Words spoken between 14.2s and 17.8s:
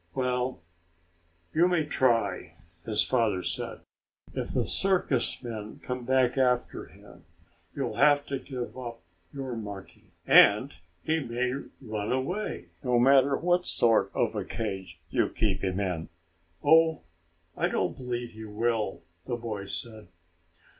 a cage you keep him in." "Oh, I